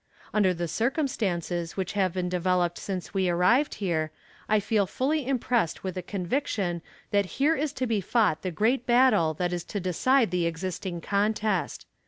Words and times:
"Under 0.33 0.51
the 0.51 0.67
circumstances 0.67 1.77
which 1.77 1.93
have 1.93 2.11
been 2.11 2.27
developed 2.27 2.79
since 2.79 3.13
we 3.13 3.29
arrived 3.29 3.75
here, 3.75 4.11
I 4.49 4.59
feel 4.59 4.87
fully 4.87 5.27
impressed 5.27 5.83
with 5.83 5.93
the 5.93 6.01
conviction 6.01 6.81
that 7.11 7.27
here 7.37 7.55
is 7.55 7.71
to 7.73 7.85
be 7.85 8.01
fought 8.01 8.41
the 8.41 8.49
great 8.49 8.87
battle 8.87 9.35
that 9.35 9.53
is 9.53 9.63
to 9.65 9.79
decide 9.79 10.31
the 10.31 10.47
existing 10.47 11.01
contest. 11.01 11.85